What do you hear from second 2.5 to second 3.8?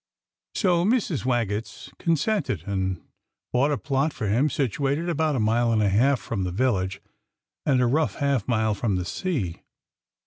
and bought a